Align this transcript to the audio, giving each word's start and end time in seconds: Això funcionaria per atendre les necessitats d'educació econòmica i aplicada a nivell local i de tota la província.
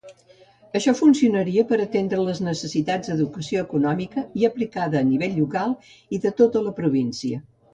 Això 0.77 0.93
funcionaria 0.99 1.63
per 1.71 1.77
atendre 1.83 2.23
les 2.29 2.41
necessitats 2.47 3.11
d'educació 3.11 3.61
econòmica 3.67 4.25
i 4.43 4.49
aplicada 4.49 5.03
a 5.03 5.07
nivell 5.11 5.39
local 5.45 5.77
i 6.19 6.23
de 6.25 6.33
tota 6.41 6.67
la 6.71 6.75
província. 6.83 7.43